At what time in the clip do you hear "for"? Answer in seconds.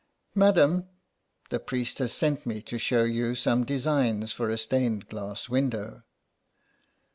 4.31-4.49